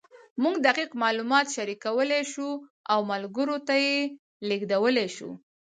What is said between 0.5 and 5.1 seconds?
دقیق معلومات شریکولی شو او ملګرو ته یې لېږدولی